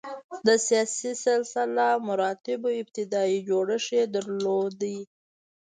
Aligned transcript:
د 0.47 0.49
سیاسي 0.67 1.11
سلسله 1.25 1.85
مراتبو 2.07 2.69
ابتدايي 2.81 3.37
جوړښت 3.49 3.89
یې 3.97 4.03
درلود. 4.15 4.79